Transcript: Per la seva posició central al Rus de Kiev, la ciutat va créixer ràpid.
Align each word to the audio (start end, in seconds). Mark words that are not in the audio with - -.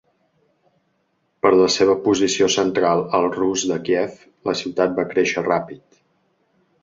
Per 1.45 1.49
la 1.57 1.67
seva 1.73 1.95
posició 2.07 2.47
central 2.53 3.03
al 3.17 3.29
Rus 3.37 3.65
de 3.73 3.77
Kiev, 3.89 4.15
la 4.49 4.55
ciutat 4.63 4.97
va 5.01 5.05
créixer 5.13 5.45
ràpid. 5.49 6.01